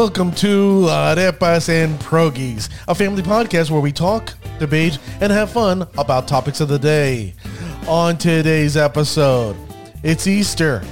[0.00, 5.50] Welcome to uh, Arepas and Pierogies, a family podcast where we talk, debate, and have
[5.50, 7.34] fun about topics of the day.
[7.86, 9.58] On today's episode,
[10.02, 10.82] it's Easter.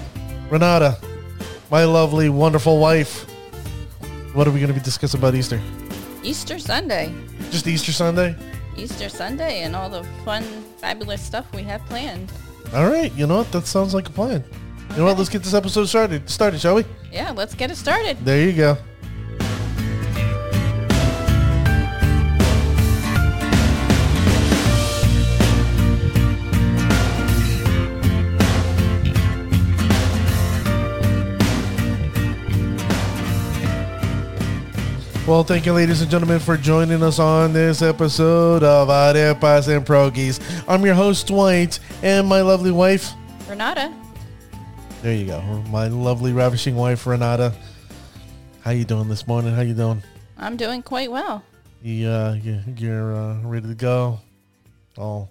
[0.50, 0.98] Renata,
[1.70, 3.22] my lovely, wonderful wife.
[4.34, 5.58] What are we going to be discussing about Easter?
[6.22, 7.10] Easter Sunday.
[7.50, 8.36] Just Easter Sunday?
[8.76, 10.42] Easter Sunday and all the fun,
[10.82, 12.30] fabulous stuff we have planned.
[12.74, 13.50] All right, you know what?
[13.52, 14.44] That sounds like a plan.
[14.90, 15.16] You know what?
[15.16, 16.28] Let's get this episode started.
[16.28, 16.84] Started, shall we?
[17.10, 18.22] Yeah, let's get it started.
[18.22, 18.76] There you go.
[35.28, 39.84] Well, thank you, ladies and gentlemen, for joining us on this episode of Arepas and
[39.84, 40.40] Pierogies.
[40.66, 43.12] I'm your host, Dwight, and my lovely wife.
[43.46, 43.92] Renata,
[45.02, 45.42] There you go.
[45.68, 47.52] My lovely, ravishing wife, Renata.
[48.62, 49.54] How you doing this morning?
[49.54, 50.02] How you doing?
[50.38, 51.44] I'm doing quite well.
[51.82, 54.20] You, uh, you, you're uh, ready to go?
[54.96, 55.30] All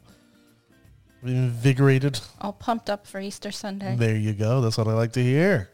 [1.24, 2.20] invigorated?
[2.40, 3.96] All pumped up for Easter Sunday.
[3.98, 4.62] There you go.
[4.62, 5.72] That's what I like to hear.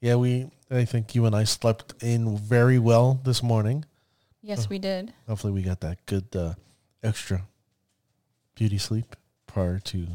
[0.00, 0.50] Yeah, we.
[0.70, 3.84] I think you and I slept in very well this morning.
[4.42, 5.12] Yes, we did.
[5.28, 6.54] Hopefully, we got that good uh,
[7.02, 7.42] extra
[8.54, 10.06] beauty sleep prior to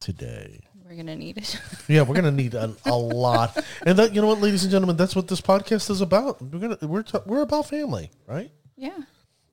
[0.00, 0.60] today.
[0.84, 1.60] We're going to need it.
[1.88, 4.96] Yeah, we're gonna need a, a lot, and that you know what, ladies and gentlemen,
[4.96, 6.40] that's what this podcast is about.
[6.42, 8.50] We're gonna we're t- we're about family, right?
[8.76, 8.98] yeah.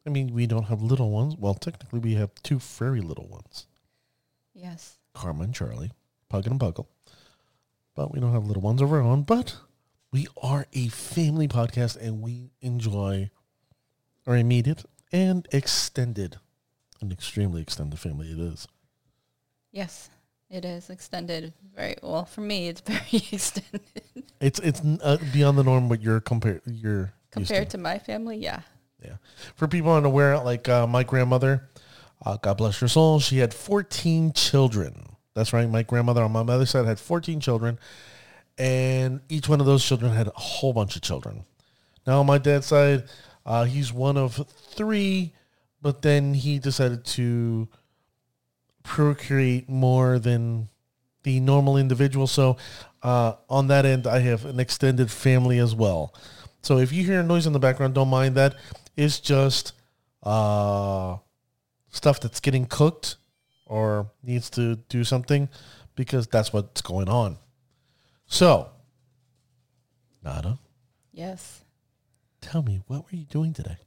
[0.05, 1.35] I mean, we don't have little ones.
[1.37, 3.67] Well, technically, we have two very little ones,
[4.53, 4.97] Yes.
[5.13, 5.91] Karma and Charlie,
[6.29, 6.87] Pug and Puggle.
[7.95, 9.23] But we don't have little ones of our own.
[9.23, 9.55] But
[10.15, 13.29] we are a family podcast, and we enjoy
[14.25, 16.37] our immediate and extended,
[17.01, 18.31] an extremely extended family.
[18.31, 18.65] It is.
[19.73, 20.09] Yes,
[20.49, 21.51] it is extended.
[21.75, 22.23] Very well.
[22.23, 23.81] For me, it's very extended.
[24.39, 25.89] It's it's uh, beyond the norm.
[25.89, 27.55] What you're compare you're used to.
[27.55, 28.61] Compared to my family, yeah.
[29.03, 29.17] Yeah.
[29.55, 31.67] For people unaware, like uh, my grandmother,
[32.25, 35.17] uh, God bless her soul, she had 14 children.
[35.33, 35.69] That's right.
[35.69, 37.77] My grandmother on my mother's side had 14 children.
[38.57, 41.45] And each one of those children had a whole bunch of children.
[42.07, 43.03] Now, on my dad's side,
[43.45, 45.33] uh, he's one of three,
[45.81, 47.67] but then he decided to
[48.83, 50.69] procreate more than
[51.23, 52.27] the normal individual.
[52.27, 52.57] So
[53.03, 56.13] uh, on that end, I have an extended family as well.
[56.61, 58.55] So if you hear a noise in the background, don't mind that.
[58.95, 59.73] It's just
[60.23, 61.17] uh,
[61.91, 63.17] stuff that's getting cooked
[63.65, 65.49] or needs to do something
[65.95, 67.37] because that's what's going on.
[68.27, 68.69] So,
[70.23, 70.59] Nada,
[71.11, 71.61] Yes.
[72.41, 73.77] tell me, what were you doing today?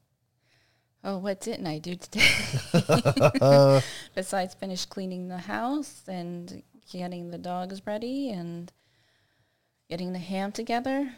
[1.05, 3.81] Oh, what didn't I do today?
[4.15, 8.73] Besides finish cleaning the house and getting the dogs ready and
[9.89, 11.13] getting the ham together.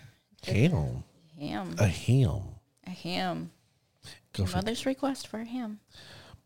[0.47, 1.05] Ham.
[1.39, 1.75] Ham.
[1.79, 2.43] A ham.
[2.87, 3.51] A ham.
[4.33, 5.81] Go mother's request for a ham.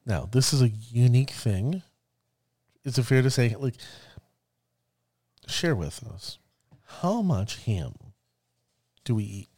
[0.06, 1.82] Now, this is a unique thing.
[2.84, 3.74] Is it fair to say, like,
[5.46, 6.38] share with us
[6.84, 7.94] how much ham
[9.04, 9.48] do we eat?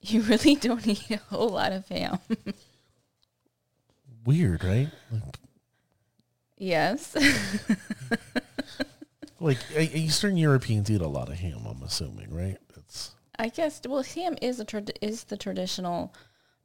[0.00, 2.18] You really don't eat a whole lot of ham.
[4.24, 4.90] Weird, right?
[5.10, 5.36] Like,
[6.58, 7.16] yes.
[9.40, 11.60] like Eastern Europeans eat a lot of ham.
[11.68, 12.58] I'm assuming, right?
[12.76, 16.14] It's I guess well ham is a trad- is the traditional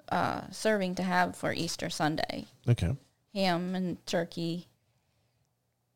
[0.09, 2.45] uh, serving to have for Easter Sunday.
[2.67, 2.95] okay.
[3.33, 4.67] Ham and turkey.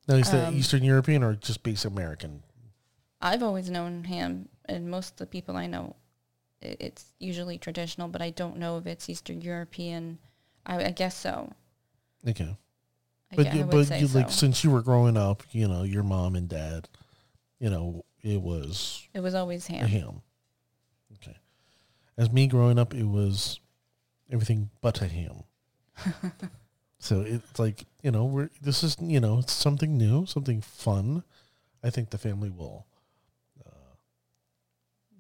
[0.07, 2.43] Now, is that Um, Eastern European or just base American?
[3.21, 5.95] I've always known ham and most of the people I know
[6.61, 10.19] it's usually traditional, but I don't know if it's Eastern European.
[10.65, 11.53] I, I guess so.
[12.27, 12.57] Okay,
[13.31, 14.19] I, but you, but you so.
[14.19, 16.89] like since you were growing up, you know, your mom and dad,
[17.59, 19.87] you know, it was it was always a ham.
[19.87, 20.21] ham.
[21.13, 21.37] Okay.
[22.17, 23.59] As me growing up, it was
[24.29, 25.43] everything but a ham.
[26.99, 31.23] so it's like you know, we're this is you know, it's something new, something fun.
[31.81, 32.85] I think the family will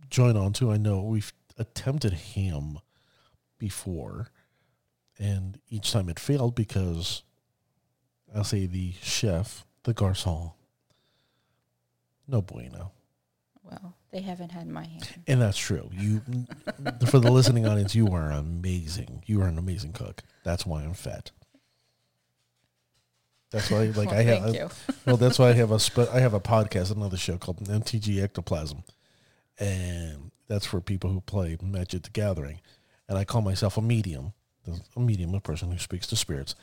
[0.09, 0.71] join on to.
[0.71, 2.79] I know we've attempted ham
[3.57, 4.29] before,
[5.17, 7.23] and each time it failed because
[8.35, 10.53] I'll say the chef, the garçon,
[12.27, 12.91] no bueno.
[13.63, 15.01] Well, they haven't had my ham.
[15.27, 15.89] And that's true.
[15.93, 16.21] You,
[17.07, 19.23] for the listening audience, you are amazing.
[19.27, 20.23] You are an amazing cook.
[20.43, 21.31] That's why I'm fat.
[23.51, 24.55] That's why, like, Well, I have.
[24.55, 24.69] you.
[25.05, 27.73] Well, that's why I have a spe- I have a podcast, another show called uh,
[27.73, 28.83] MTG Ectoplasm,
[29.59, 32.61] and that's for people who play Magic the Gathering.
[33.07, 34.33] And I call myself a medium,
[34.95, 36.55] a medium, a person who speaks to spirits,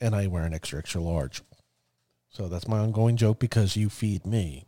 [0.00, 1.42] and I wear an extra extra large.
[2.30, 4.66] So that's my ongoing joke because you feed me,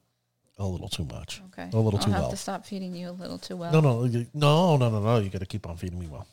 [0.56, 1.42] a little too much.
[1.52, 1.68] Okay.
[1.72, 2.30] A little I'll too have well.
[2.30, 3.72] to stop feeding you a little too well.
[3.72, 5.18] No, no, no, no, no, no.
[5.18, 6.26] You got to keep on feeding me well.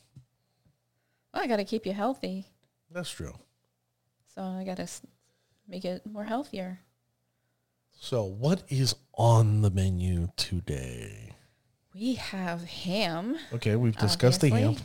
[1.33, 2.45] Well, I got to keep you healthy,
[2.91, 3.33] That's true.
[4.35, 4.87] so I got to
[5.67, 6.79] make it more healthier.
[7.99, 11.35] So, what is on the menu today?
[11.93, 13.37] We have ham.
[13.53, 14.75] Okay, we've discussed the ham.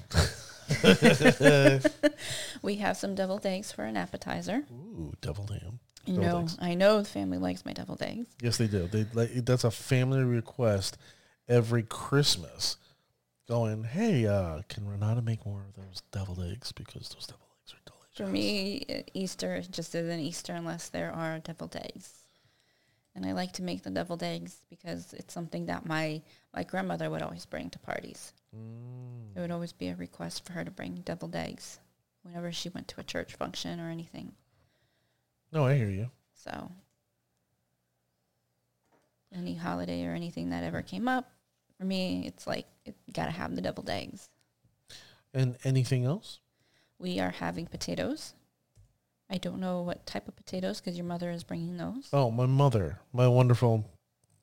[2.62, 4.64] we have some deviled eggs for an appetizer.
[4.70, 5.81] Ooh, deviled ham.
[6.05, 6.58] You Deviled know, eggs.
[6.60, 8.26] I know the family likes my deviled eggs.
[8.43, 8.87] Yes, they do.
[8.87, 10.99] They like that's a family request
[11.49, 12.76] every Christmas.
[13.49, 17.72] Going, hey, uh, can Renata make more of those deviled eggs because those deviled eggs
[17.72, 18.19] are delicious.
[18.19, 22.12] For me, uh, Easter just isn't Easter unless there are deviled eggs.
[23.19, 26.23] And I like to make the deviled eggs because it's something that my,
[26.55, 28.32] my grandmother would always bring to parties.
[28.56, 29.37] Mm.
[29.37, 31.81] It would always be a request for her to bring deviled eggs
[32.23, 34.35] whenever she went to a church function or anything.
[35.50, 36.12] No, I hear you.
[36.32, 36.70] So
[39.35, 41.29] any holiday or anything that ever came up,
[41.76, 44.31] for me, it's like it, you got to have the deviled eggs.
[45.35, 46.38] And anything else?
[47.00, 48.35] We are having potatoes.
[49.30, 52.08] I don't know what type of potatoes because your mother is bringing those.
[52.12, 53.84] Oh, my mother, my wonderful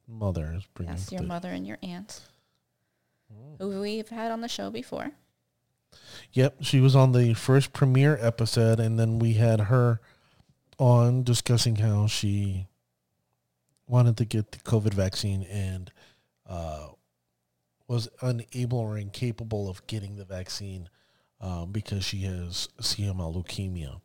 [0.07, 0.93] mother is bringing.
[0.95, 2.21] Yes, your the- mother and your aunt,
[3.33, 3.57] Mm.
[3.59, 5.11] who we've had on the show before.
[6.33, 9.99] Yep, she was on the first premiere episode, and then we had her
[10.77, 12.67] on discussing how she
[13.87, 15.91] wanted to get the COVID vaccine and
[16.45, 16.89] uh,
[17.87, 20.89] was unable or incapable of getting the vaccine
[21.39, 24.01] um, because she has CML leukemia.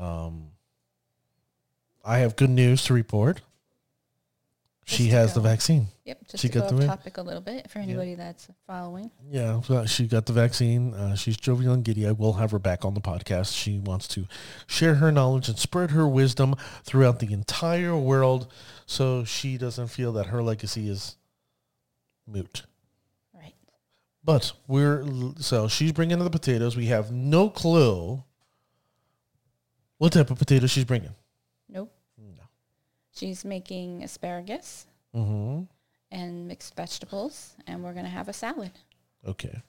[0.00, 0.48] Um,
[2.04, 3.42] I have good news to report.
[4.86, 5.86] She Just to has the vaccine.
[6.04, 8.48] Yep, just She to go got the off topic a little bit for anybody that's
[8.66, 9.10] following.
[9.30, 10.94] Yeah, so she got the vaccine.
[10.94, 12.08] Uh, she's jovial and giddy.
[12.08, 13.56] I will have her back on the podcast.
[13.56, 14.26] She wants to
[14.66, 18.50] share her knowledge and spread her wisdom throughout the entire world
[18.86, 21.16] so she doesn't feel that her legacy is
[22.26, 22.64] moot.
[23.32, 23.54] Right.
[24.24, 25.06] But we're,
[25.38, 26.76] so she's bringing the potatoes.
[26.76, 28.24] We have no clue
[30.00, 31.14] what type of potato she's bringing.
[31.68, 31.92] Nope.
[32.18, 32.42] No.
[33.12, 35.64] She's making asparagus Mm-hmm.
[36.10, 38.70] and mixed vegetables, and we're going to have a salad.
[39.26, 39.60] Okay.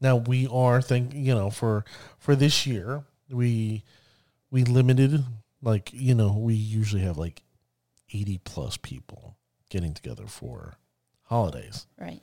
[0.00, 1.84] Now we are thinking, you know, for
[2.18, 3.84] for this year, we
[4.50, 5.22] we limited
[5.62, 7.42] like, you know, we usually have like
[8.12, 9.36] 80 plus people
[9.70, 10.74] getting together for
[11.24, 11.86] holidays.
[12.00, 12.20] Right.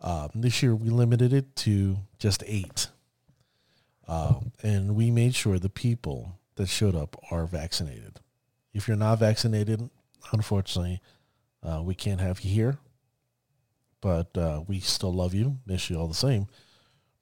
[0.00, 2.88] Um, this year we limited it to just 8.
[4.06, 8.18] Um, and we made sure the people that showed up are vaccinated.
[8.74, 9.88] If you're not vaccinated,
[10.32, 11.00] unfortunately,
[11.62, 12.78] uh, we can't have you here.
[14.00, 16.48] But uh, we still love you, miss you all the same.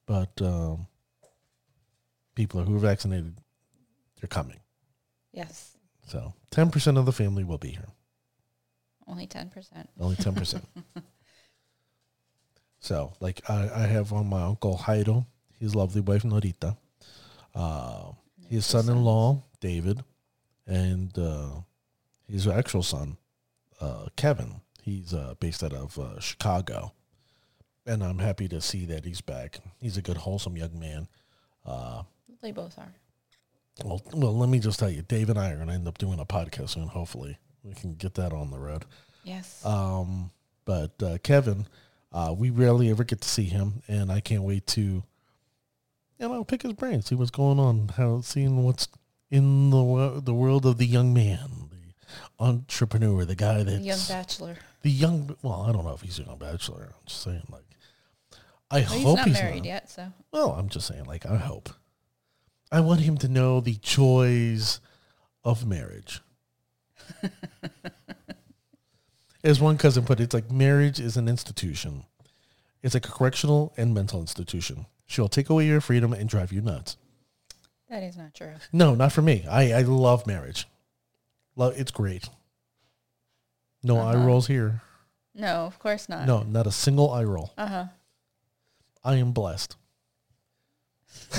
[0.06, 0.86] But um,
[2.34, 3.36] people who are vaccinated,
[4.18, 4.60] they're coming.
[5.32, 5.76] Yes.
[6.06, 7.88] So 10% of the family will be here.
[9.06, 9.86] Only 10%.
[10.00, 10.62] Only 10%.
[12.80, 15.26] so, like, I, I have on my uncle Jairo,
[15.60, 16.76] his lovely wife Norita,
[17.54, 18.12] uh,
[18.48, 20.02] his son-in-law David,
[20.66, 21.60] and uh,
[22.28, 23.16] his actual son
[23.80, 24.60] uh, Kevin.
[24.82, 26.92] He's uh, based out of uh, Chicago,
[27.86, 29.58] and I'm happy to see that he's back.
[29.80, 31.08] He's a good, wholesome young man.
[31.64, 32.02] Uh,
[32.40, 32.92] They both are.
[33.84, 35.98] well, well, let me just tell you, Dave and I are going to end up
[35.98, 36.86] doing a podcast soon.
[36.86, 38.84] Hopefully, we can get that on the road.
[39.24, 39.64] Yes.
[39.66, 40.30] Um,
[40.64, 41.66] but uh, Kevin,
[42.12, 45.02] uh, we rarely ever get to see him, and I can't wait to,
[46.18, 48.88] you know, pick his brain, see what's going on, how seeing what's
[49.30, 51.94] in the the world of the young man, the
[52.44, 54.56] entrepreneur, the guy The that's young bachelor.
[54.82, 55.36] the young.
[55.42, 56.84] Well, I don't know if he's a young bachelor.
[56.94, 57.64] I'm just saying, like,
[58.70, 59.64] I Well, he's hope not he's married not.
[59.66, 61.70] yet, so Well, I'm just saying, like, I hope.
[62.72, 64.80] I want him to know the joys
[65.44, 66.20] of marriage.
[69.44, 72.04] As one cousin put it, it's like marriage is an institution.
[72.82, 74.86] It's like a correctional and mental institution.
[75.06, 76.96] She'll take away your freedom and drive you nuts.
[77.88, 78.54] that is not true.
[78.72, 79.44] No, not for me.
[79.48, 80.66] I, I love marriage.
[81.54, 82.28] Love it's great.
[83.82, 84.26] No eye Uh-huh.
[84.26, 84.82] rolls here.
[85.34, 86.26] No, of course not.
[86.26, 87.52] No, not a single eye roll.
[87.56, 87.84] Uh huh.
[89.04, 89.76] I am blessed.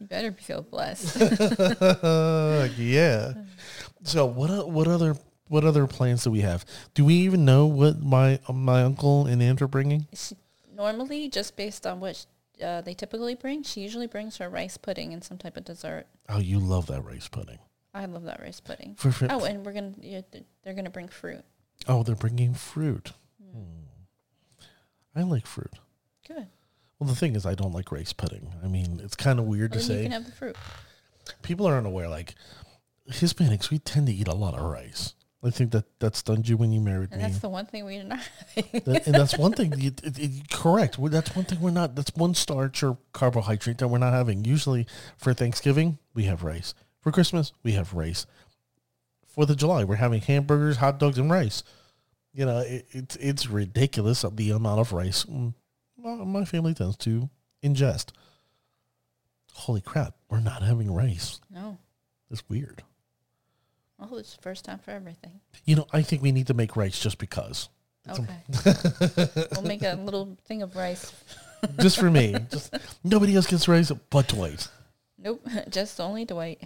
[0.00, 1.16] You better feel blessed.
[2.76, 3.34] yeah.
[4.02, 5.14] So what what other
[5.46, 6.64] what other plans do we have?
[6.94, 10.08] Do we even know what my my uncle and aunt are bringing?
[10.12, 10.34] she,
[10.82, 12.26] normally, just based on what
[12.62, 16.06] uh, they typically bring, she usually brings her rice pudding and some type of dessert.
[16.28, 17.58] Oh, you love that rice pudding.
[17.94, 18.94] I love that rice pudding.
[18.96, 20.22] For, for, Oh, and we're gonna yeah,
[20.64, 21.42] they're gonna bring fruit.
[21.88, 23.12] oh, they're bringing fruit.
[23.40, 23.84] Hmm.
[25.14, 25.72] I like fruit.
[26.26, 26.46] Good.
[26.98, 28.52] Well, the thing is, I don't like rice pudding.
[28.64, 30.08] I mean, it's kind of weird Well, to then you say.
[30.08, 30.56] can have the fruit.
[31.42, 32.08] People are unaware.
[32.08, 32.34] Like
[33.10, 35.14] Hispanics, we tend to eat a lot of rice.
[35.44, 37.26] I think that that stunned you when you married And me.
[37.26, 38.20] that's the one thing we're not
[38.54, 38.80] having.
[38.84, 39.72] That- and that's one thing.
[39.76, 40.98] You, it, it- correct.
[40.98, 41.96] Well, That's one thing we're not.
[41.96, 44.44] That's one starch or carbohydrate that we're not having.
[44.44, 46.74] Usually for Thanksgiving we have rice.
[47.00, 48.24] For Christmas we have rice.
[49.26, 51.64] Fourth of July we're having hamburgers, hot dogs, and rice.
[52.32, 55.52] You know, it, it's it's ridiculous the amount of rice mm,
[55.98, 57.28] my my family tends to
[57.64, 58.10] ingest.
[59.54, 60.14] Holy crap!
[60.30, 61.40] We're not having rice.
[61.50, 61.78] no.
[62.30, 62.82] It's weird.
[64.10, 65.40] Oh, it's the first time for everything.
[65.64, 67.68] You know, I think we need to make rice just because.
[68.08, 68.26] Okay.
[69.52, 71.12] we'll make a little thing of rice.
[71.80, 72.34] just for me.
[72.50, 74.68] Just nobody else gets rice but Dwight.
[75.18, 76.62] Nope, just only Dwight.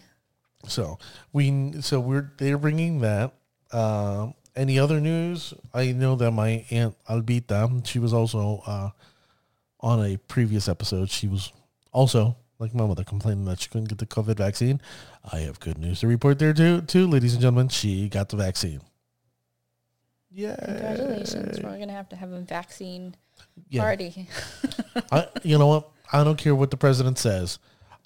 [0.66, 0.98] So
[1.32, 3.32] we so we're they're bringing that.
[3.70, 5.52] Uh, any other news?
[5.74, 8.90] I know that my aunt Albita, she was also uh,
[9.80, 11.10] on a previous episode.
[11.10, 11.52] She was
[11.92, 14.80] also like my mother complaining that she couldn't get the COVID vaccine.
[15.30, 16.80] I have good news to report there too.
[16.82, 18.80] Too, ladies and gentlemen, she got the vaccine.
[20.30, 20.56] Yeah.
[20.64, 21.60] Congratulations.
[21.60, 23.14] We're going to have to have a vaccine
[23.68, 23.82] Yeah.
[23.82, 24.28] party.
[25.12, 25.88] I, you know what?
[26.12, 27.58] I don't care what the president says.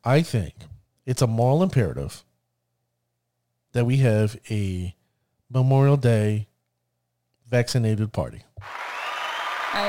[0.05, 0.55] I think
[1.07, 2.25] it's a moral imperative
[3.73, 4.95] that we have a
[5.51, 6.49] Memorial Day
[7.49, 8.43] vaccinated party.
[9.73, 9.87] I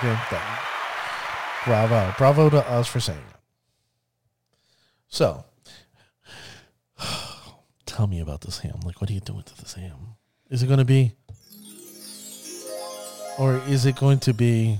[0.00, 0.10] agree.
[0.10, 0.69] Okay,
[1.64, 2.14] bravo.
[2.18, 3.40] Bravo to us for saying that.
[5.08, 5.44] So,
[7.86, 8.80] tell me about this ham.
[8.84, 10.16] Like, what are you doing to this ham?
[10.50, 11.12] Is it going to be,
[13.38, 14.78] or is it going to be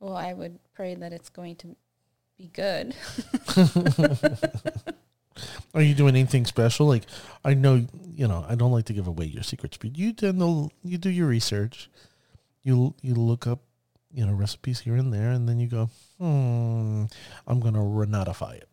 [0.00, 1.76] Well, I would pray that it's going to
[2.38, 2.94] be good.
[5.74, 6.86] Are you doing anything special?
[6.86, 7.02] Like,
[7.44, 10.38] I know, you know, I don't like to give away your secrets, but you tend
[10.40, 11.90] to, you do your research.
[12.62, 13.60] You you look up,
[14.16, 17.04] you know, recipes here and there, and then you go, hmm,
[17.46, 18.68] I'm gonna renatify it.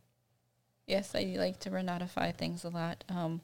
[0.87, 3.03] Yes, I like to renatify things a lot.
[3.09, 3.41] Um,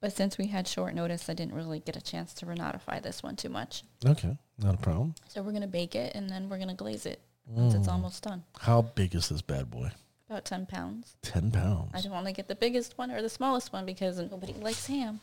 [0.00, 3.22] but since we had short notice, I didn't really get a chance to renatify this
[3.22, 3.82] one too much.
[4.04, 5.14] Okay, not a problem.
[5.28, 7.92] So we're to bake it and then we're to glaze it once it's Mm.
[7.92, 8.44] almost done.
[8.60, 9.90] How big is this bad boy?
[10.28, 11.16] About 10 pounds.
[11.22, 11.90] Ten pounds.
[11.94, 14.86] I don't want to get the biggest one or the smallest one because nobody likes
[14.86, 15.20] ham.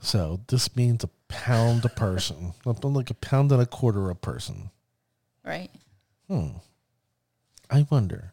[0.00, 4.14] So this means a pound a person, something like a pound and a quarter a
[4.16, 4.70] person.
[5.46, 5.70] Right?
[6.28, 6.48] Hmm.
[7.70, 8.32] I wonder,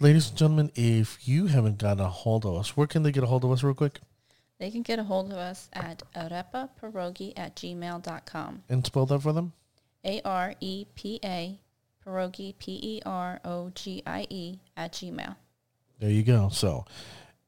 [0.00, 3.24] ladies and gentlemen, if you haven't gotten a hold of us, where can they get
[3.24, 4.00] a hold of us real quick?
[4.58, 8.62] They can get a hold of us at arepaperogi at gmail.com.
[8.68, 9.52] And spell that for them.
[10.04, 11.58] A R E P A
[12.04, 15.36] pierogi, P E R O G I E, at gmail.
[15.98, 16.48] There you go.
[16.50, 16.84] So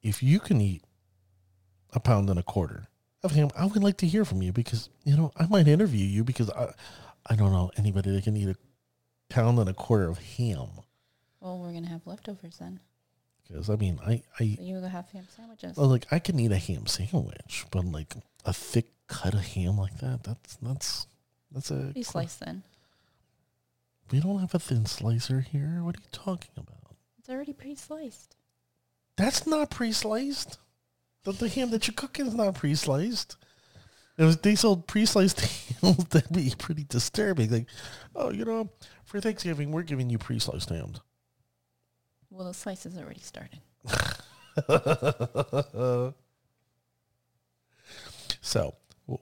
[0.03, 0.83] if you can eat
[1.93, 2.89] a pound and a quarter
[3.23, 6.05] of ham, I would like to hear from you because, you know, I might interview
[6.05, 6.73] you because I,
[7.29, 8.57] I don't know anybody that can eat a
[9.29, 10.69] pound and a quarter of ham.
[11.41, 12.81] Well, we're going to have leftovers then.
[13.47, 15.77] Because, I mean, I, I, So you will have ham sandwiches.
[15.77, 18.15] well, like, I can eat a ham sandwich, but like
[18.45, 21.07] a thick cut of ham like that, that's, that's,
[21.53, 22.63] that's a, Be sliced then.
[24.11, 25.81] we don't have a thin slicer here.
[25.83, 26.97] What are you talking about?
[27.19, 28.35] It's already pre-sliced.
[29.17, 30.59] That's not pre-sliced.
[31.25, 33.37] The, the ham that you're cooking is not pre-sliced.
[34.19, 35.41] If they sold pre-sliced
[35.83, 37.51] hams, that'd be pretty disturbing.
[37.51, 37.67] Like,
[38.15, 38.71] oh, you know,
[39.05, 41.01] for Thanksgiving, we're giving you pre-sliced hams.
[42.31, 43.61] Well, the slice has already started.
[48.41, 48.75] so,
[49.07, 49.19] you,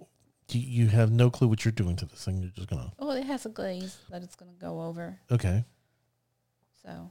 [0.60, 2.38] you have no clue what you're doing to this thing.
[2.38, 5.18] You're just gonna Oh, it has a glaze that it's going to go over.
[5.30, 5.64] okay.
[6.82, 7.10] So,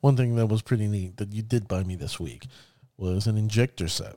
[0.00, 2.46] One thing that was pretty neat that you did buy me this week
[2.98, 4.16] was an injector set.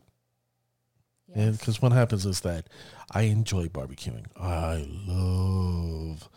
[1.34, 2.68] And because what happens is that
[3.12, 4.26] I enjoy barbecuing.
[4.40, 6.30] I love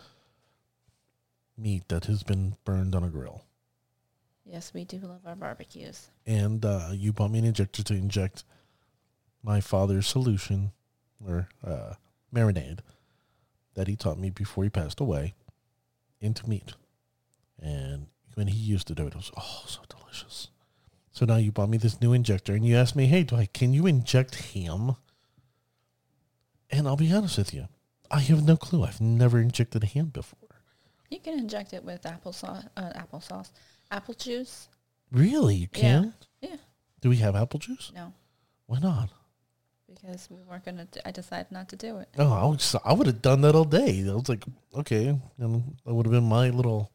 [1.57, 3.43] meat that has been burned on a grill.
[4.45, 6.09] yes, we do love our barbecues.
[6.27, 8.45] And uh, you bought me an injector to inject
[9.43, 10.73] my father's solution
[11.27, 11.95] or uh,
[12.35, 12.81] marinade
[13.75, 15.35] that he taught me before he passed away
[16.21, 16.73] into meat.
[17.61, 20.49] And when he used to do it, it was oh so delicious.
[21.19, 23.75] So now you bought me this new injector, and you asked me, "Hey, Dwight, can
[23.75, 24.95] you inject ham?"
[26.71, 27.67] And I'll be honest with you,
[28.09, 28.85] I have no clue.
[28.85, 30.63] I've never injected a ham before.
[31.11, 33.51] You can inject it with applesauce, uh, applesauce,
[33.91, 34.69] apple juice.
[35.11, 35.81] Really, you Yeah.
[35.81, 36.15] can?
[36.41, 36.57] Yeah.
[37.01, 37.91] Do we have apple juice?
[37.93, 38.13] No,
[38.67, 39.11] Why not?
[39.89, 42.11] because we weren't going to, I decided not to do it.
[42.17, 44.09] Oh, I, was, I would have done that all day.
[44.09, 45.09] I was like, okay,
[45.39, 46.93] and that would have been my little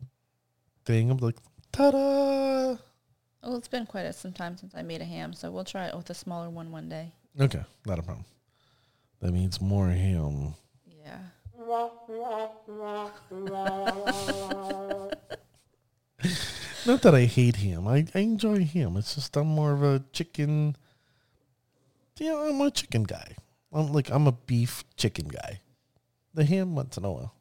[0.86, 1.12] thing.
[1.12, 1.36] I'm like,
[1.74, 2.78] ta-da!
[3.44, 5.88] Well, it's been quite a, some time since I made a ham, so we'll try
[5.88, 7.12] it with a smaller one one day.
[7.40, 8.26] Okay, not a problem.
[9.20, 10.56] That means more ham.
[11.04, 11.20] Yeah.
[16.86, 17.88] Not that I hate ham.
[17.88, 18.98] I, I enjoy ham.
[18.98, 20.76] It's just I'm more of a chicken
[22.18, 23.36] yeah, I'm a chicken guy.
[23.72, 25.62] I'm like I'm a beef chicken guy.
[26.34, 27.34] The ham once in a while.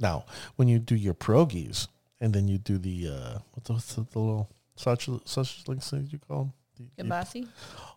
[0.00, 0.24] Now,
[0.56, 1.88] when you do your pierogies
[2.20, 6.12] and then you do the uh, what's the, what's the, the little sausage links that
[6.12, 6.52] you call them?
[6.76, 7.48] The, you- Kibasi?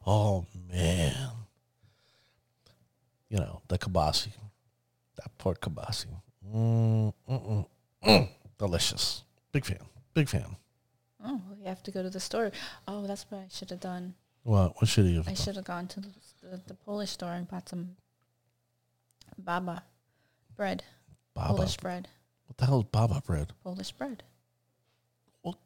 [0.05, 1.15] oh man,
[3.29, 4.29] you know the kibasi,
[5.17, 6.07] that pork kibasi,
[6.53, 7.65] mm, mm, mm,
[8.05, 8.29] mm.
[8.57, 9.23] delicious.
[9.51, 9.77] Big fan,
[10.13, 10.55] big fan.
[11.23, 12.51] Oh, you have to go to the store.
[12.87, 14.15] Oh, that's what I should have done.
[14.43, 15.27] What what should he have?
[15.27, 16.09] I should have gone to the,
[16.41, 17.95] the, the Polish store and bought some
[19.37, 19.83] baba
[20.55, 20.83] bread,
[21.35, 21.53] Baba.
[21.53, 22.07] Polish bread,
[22.47, 23.53] What the hell is baba bread?
[23.63, 24.23] Polish bread.
[25.43, 25.57] Well,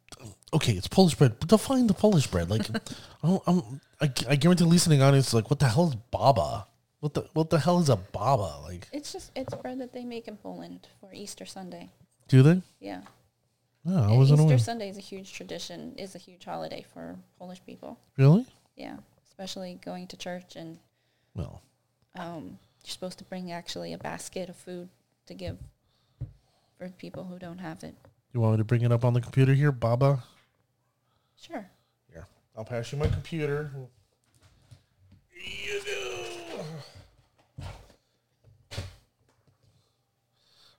[0.53, 2.49] okay, it's Polish bread, but define the Polish bread.
[2.49, 2.67] Like,
[3.23, 6.67] I'm, I'm, I, I guarantee the listening audience is like, what the hell is baba?
[7.01, 8.61] What the what the hell is a baba?
[8.63, 11.89] Like, It's just it's bread that they make in Poland for Easter Sunday.
[12.27, 12.61] do they?
[12.79, 13.01] Yeah,
[13.83, 14.57] No, I And wasn't Easter aware.
[14.57, 15.93] Sunday is a huge tradition.
[15.97, 17.99] Is a huge holiday for Polish people.
[18.17, 18.45] Really?
[18.75, 20.79] Yeah, especially going to church and
[21.35, 21.61] Well,
[22.15, 24.89] um, you're supposed to bring actually a basket of food
[25.27, 25.57] to give
[26.77, 27.95] for people who don't have it.
[28.35, 30.21] You want me to bring it up on the computer here, baba?
[31.41, 31.65] Sure.
[32.11, 32.27] Here,
[32.57, 33.71] I'll pass you my computer.
[35.33, 35.81] You.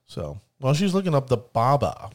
[0.05, 2.09] So while she's looking up the baba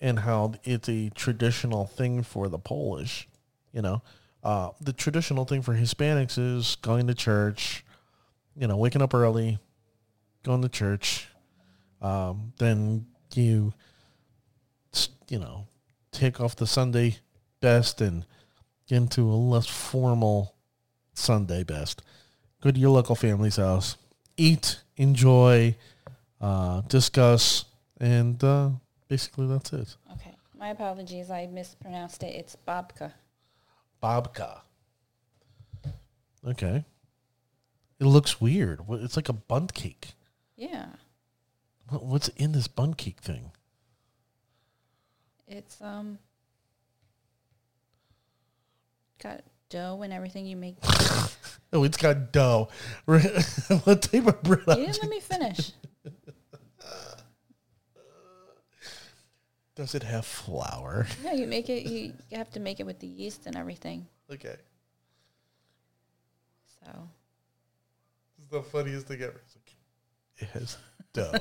[0.00, 3.28] and how it's a traditional thing for the Polish,
[3.72, 4.02] you know,
[4.42, 7.84] uh, the traditional thing for Hispanics is going to church,
[8.56, 9.58] you know, waking up early,
[10.42, 11.28] going to church.
[12.02, 13.72] Um, then you,
[15.28, 15.66] you know,
[16.12, 17.18] take off the Sunday
[17.60, 18.24] best and
[18.86, 20.54] get into a less formal
[21.14, 22.02] Sunday best.
[22.60, 23.96] Go to your local family's house,
[24.36, 25.76] eat, enjoy,
[26.40, 27.64] uh, discuss,
[28.00, 28.70] and uh,
[29.08, 29.96] basically that's it.
[30.14, 30.34] Okay.
[30.58, 31.30] My apologies.
[31.30, 32.34] I mispronounced it.
[32.34, 33.12] It's babka.
[34.02, 34.60] Babka.
[36.46, 36.84] Okay.
[38.00, 38.80] It looks weird.
[38.88, 40.14] It's like a Bundt cake.
[40.56, 40.86] Yeah.
[41.90, 43.52] What's in this Bundt cake thing?
[45.48, 46.18] It's um
[49.22, 50.76] got dough and everything you make.
[51.70, 52.70] Oh, it's got dough.
[53.04, 54.62] what type of bread?
[54.68, 55.72] you didn't let me finish.
[59.74, 61.06] Does it have flour?
[61.22, 61.82] Yeah, you make it.
[61.84, 64.06] You, you have to make it with the yeast and everything.
[64.32, 64.56] Okay.
[66.82, 66.90] So
[68.38, 69.40] This is the funniest thing ever.
[69.44, 69.76] It's like,
[70.38, 70.78] it has
[71.12, 71.32] dough.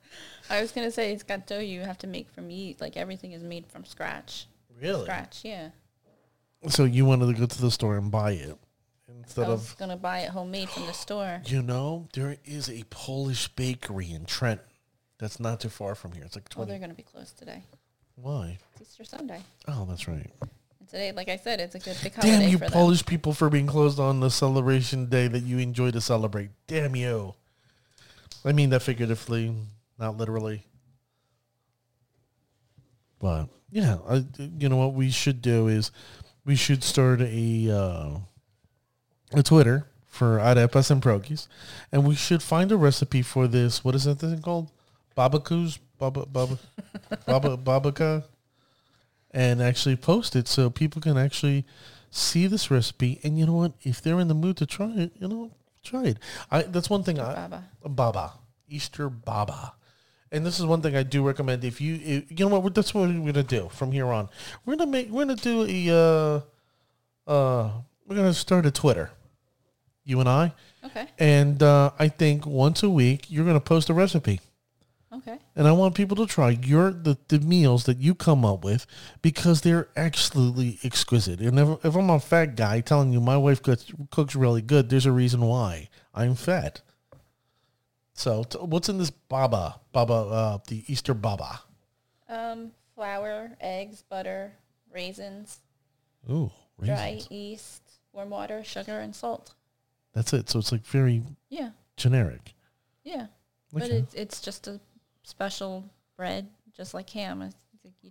[0.50, 2.80] I was gonna say it's got dough you have to make from yeast.
[2.80, 4.46] Like everything is made from scratch.
[4.80, 5.02] really?
[5.02, 5.40] Scratch.
[5.44, 5.70] Yeah.
[6.68, 8.56] So you wanted to go to the store and buy it
[9.08, 11.40] instead I was of gonna buy it homemade from the store.
[11.46, 14.60] you know there is a Polish bakery in Trent
[15.18, 16.24] that's not too far from here.
[16.24, 16.70] It's like Oh, twenty.
[16.70, 17.62] they're gonna be closed today.
[18.16, 18.58] Why?
[18.80, 19.40] It's Easter Sunday.
[19.68, 20.28] Oh, that's right.
[20.80, 22.58] And today, like I said, it's a good big holiday Damn you.
[22.58, 26.50] Polish people, for being closed on the celebration day that you enjoy to celebrate.
[26.66, 27.34] Damn you.
[28.48, 29.54] I mean that figuratively,
[29.98, 30.64] not literally.
[33.18, 34.24] But yeah, I,
[34.58, 35.90] you know what we should do is
[36.46, 38.18] we should start a uh,
[39.34, 41.46] a Twitter for arepas and pierogies,
[41.92, 43.84] and we should find a recipe for this.
[43.84, 44.70] What is that thing called?
[45.14, 46.58] Babakus, baba, baba,
[47.26, 48.24] baba, babaka,
[49.30, 51.66] and actually post it so people can actually
[52.10, 53.20] see this recipe.
[53.22, 53.72] And you know what?
[53.82, 55.50] If they're in the mood to try it, you know,
[55.82, 56.18] try it.
[56.50, 57.18] I that's one thing.
[57.18, 57.64] I, Baba.
[57.84, 58.32] Baba,
[58.68, 59.74] Easter Baba.
[60.30, 61.64] And this is one thing I do recommend.
[61.64, 64.28] If you, if, you know what, that's what we're gonna do from here on.
[64.66, 66.42] We're gonna make, we're gonna do a,
[67.26, 67.70] uh, uh,
[68.06, 69.10] we're gonna start a Twitter.
[70.04, 70.52] You and I,
[70.84, 71.06] Okay.
[71.18, 74.40] and uh, I think once a week you're gonna post a recipe,
[75.28, 75.38] Okay.
[75.56, 78.86] and I want people to try your the, the meals that you come up with
[79.20, 81.40] because they're absolutely exquisite.
[81.40, 84.88] And if, if I'm a fat guy telling you my wife cooks, cooks really good,
[84.88, 86.80] there's a reason why I'm fat.
[88.14, 91.60] So t- what's in this baba baba uh, the Easter baba?
[92.28, 94.52] Um, flour, eggs, butter,
[94.92, 95.58] raisins,
[96.30, 96.50] Ooh,
[96.82, 99.54] dry yeast, warm water, sugar, and salt.
[100.14, 100.48] That's it.
[100.50, 101.70] So it's like very Yeah.
[101.96, 102.54] generic.
[103.04, 103.26] Yeah.
[103.72, 104.80] But it's it's just a
[105.28, 105.84] special
[106.16, 108.10] bread, just like ham it's like you,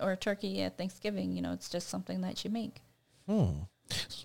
[0.00, 1.32] or turkey at Thanksgiving.
[1.32, 2.82] You know, it's just something that you make.
[3.28, 3.62] Hmm.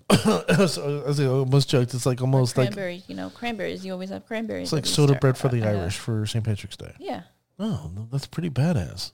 [0.68, 3.86] so, I almost joked, it's like almost like cranberries, you know, cranberries.
[3.86, 4.66] You always have cranberries.
[4.66, 6.44] it's like soda bread for the Irish for St.
[6.44, 6.94] Patrick's Day.
[7.00, 7.22] Yeah.
[7.60, 9.14] Oh, that's pretty badass.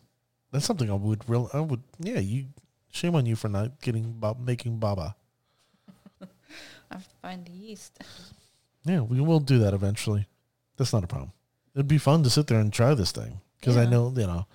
[0.51, 1.49] That's something I would real.
[1.53, 1.83] I would.
[1.99, 2.47] Yeah, you.
[2.91, 5.15] Shame on you for not getting bob, making baba.
[6.21, 8.01] I have to find the yeast.
[8.83, 10.27] Yeah, we will do that eventually.
[10.77, 11.31] That's not a problem.
[11.79, 14.45] It'd be fun to sit there and try this thing because I know you know.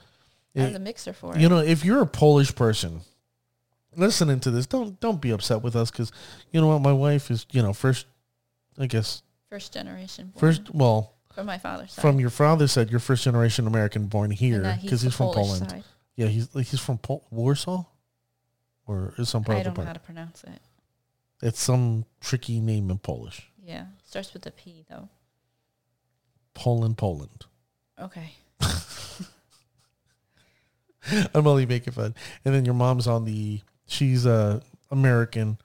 [0.54, 1.48] Have it- mixer for you it.
[1.48, 3.00] know, if you're a Polish person,
[3.96, 6.12] listening to this, don't don't be upset with us because
[6.52, 8.06] you know what, my wife is you know first,
[8.78, 10.32] I guess First generation.
[10.34, 10.74] Born first.
[10.74, 12.02] Well, from my father's side.
[12.02, 15.36] from your father said you're first generation American born here because the he's, from Polish
[15.60, 15.70] Poland.
[15.70, 15.84] side.
[16.16, 17.84] Yeah, he's like he's from Pol- Warsaw,
[18.86, 20.60] or is some part I of the don't know how to pronounce it.
[21.42, 23.50] It's some tricky name in Polish.
[23.64, 25.08] Yeah, starts with a P though.
[26.54, 27.46] Poland, Poland.
[28.00, 28.34] Okay.
[31.34, 32.14] I'm only making fun.
[32.44, 33.60] And then your mom's on the.
[33.86, 35.58] She's uh, American,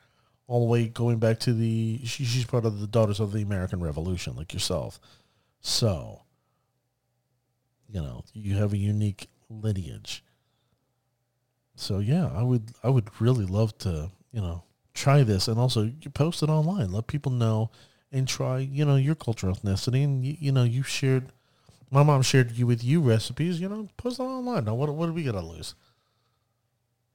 [0.47, 2.01] all the way going back to the.
[2.03, 4.99] She, she's part of the Daughters of the American Revolution, like yourself.
[5.61, 6.21] So,
[7.87, 10.23] you know, you have a unique lineage.
[11.75, 15.83] So yeah, I would I would really love to you know try this and also
[15.83, 16.91] you post it online.
[16.91, 17.71] Let people know
[18.11, 21.31] and try you know your cultural ethnicity and you, you know you shared.
[21.91, 23.59] My mom shared you with you recipes.
[23.59, 24.65] You know, post it online.
[24.65, 25.75] Now what what do we going to lose?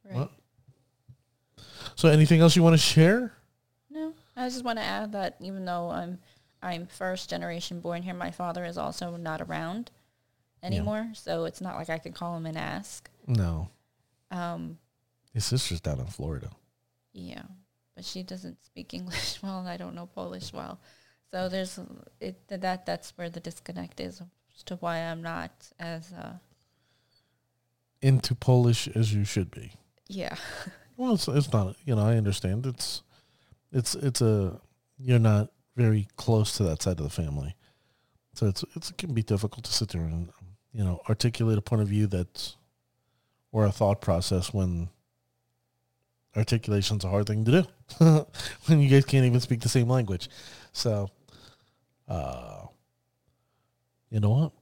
[0.05, 0.17] Right.
[0.17, 0.31] What?
[1.97, 3.33] So anything else you want to share?
[3.91, 6.19] No, I just want to add that even though I'm
[6.63, 9.91] I'm first generation born here, my father is also not around
[10.63, 11.11] anymore.
[11.15, 13.09] So it's not like I could call him and ask.
[13.27, 13.69] No,
[14.31, 14.79] Um,
[15.33, 16.51] his sister's down in Florida.
[17.13, 17.43] yeah,
[17.95, 20.81] but she doesn't speak English well, and I don't know Polish well.
[21.31, 21.79] So there's
[22.21, 24.23] it that that's where the disconnect is
[24.55, 26.35] as to why I'm not as uh,
[28.03, 29.73] Into Polish as you should be.
[30.09, 30.37] yeah
[30.97, 31.77] Well, it's it's not.
[31.85, 32.67] You know, I understand.
[32.67, 33.03] It's
[33.73, 34.61] it's it's a
[34.99, 37.57] you're not very close to that side of the family,
[38.35, 40.31] so it's it's it can be difficult to sit there and
[40.73, 42.57] you know articulate a point of view that's
[43.51, 44.89] or a thought process when
[46.37, 47.67] articulation's a hard thing to do
[48.67, 50.29] when you guys can't even speak the same language.
[50.73, 51.11] So,
[52.09, 52.67] uh,
[54.11, 54.53] you know what?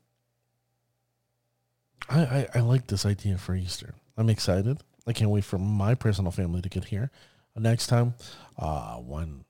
[2.08, 3.94] I, I, I like this idea for Easter.
[4.16, 4.82] I'm excited.
[5.06, 7.10] I can't wait for my personal family to get here.
[7.56, 8.14] Next time,
[8.58, 9.44] uh, when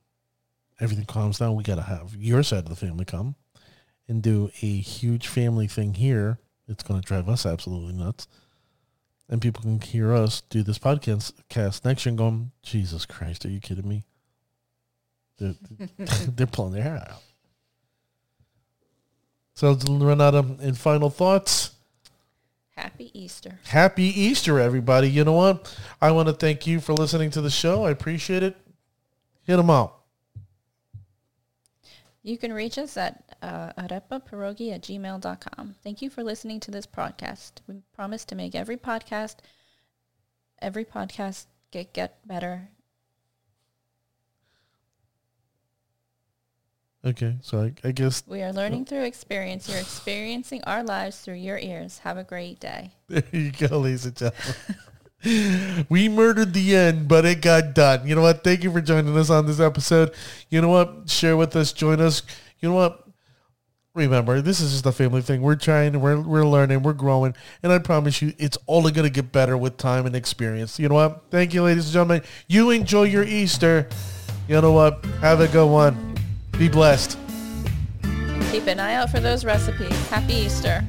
[0.81, 3.37] everything calms down, we got to have your side of the family come
[4.09, 6.39] and do a huge family thing here.
[6.67, 8.27] It's going to drive us absolutely nuts.
[9.33, 13.47] And people can hear us do this podcast cast next year and going, Jesus Christ,
[13.47, 14.05] are you kidding me?
[15.39, 15.55] They're,
[16.29, 17.23] they're pulling their hair out.
[19.55, 21.71] So, Renata, in final thoughts,
[22.77, 23.59] happy Easter.
[23.65, 25.09] Happy Easter, everybody.
[25.09, 25.79] You know what?
[25.99, 27.87] I want to thank you for listening to the show.
[27.87, 28.55] I appreciate it.
[29.45, 30.02] Hit them out.
[32.23, 35.75] You can reach us at uh, arepapirogi at gmail.com.
[35.83, 37.53] Thank you for listening to this podcast.
[37.67, 39.37] We promise to make every podcast,
[40.61, 42.69] every podcast get, get better.
[47.05, 49.69] Okay, so I, I guess We are learning through experience.
[49.69, 51.99] You're experiencing our lives through your ears.
[51.99, 52.93] Have a great day.
[53.09, 54.55] there you go, ladies and gentlemen.
[55.89, 58.07] we murdered the end, but it got done.
[58.07, 58.43] You know what?
[58.43, 60.13] Thank you for joining us on this episode.
[60.51, 61.09] You know what?
[61.09, 61.73] Share with us.
[61.73, 62.23] Join us.
[62.61, 63.07] You know what?
[63.95, 65.43] Remember, this is just a family thing.
[65.43, 69.13] We're trying, we're, we're learning, we're growing, and I promise you, it's only going to
[69.13, 70.79] get better with time and experience.
[70.79, 71.25] You know what?
[71.31, 72.23] Thank you, ladies and gentlemen.
[72.49, 73.87] You enjoy your Easter.
[74.49, 75.05] You know what?
[75.21, 76.17] Have a good one.
[76.53, 77.19] Be blessed.
[78.51, 80.09] Keep an eye out for those recipes.
[80.09, 80.83] Happy Easter.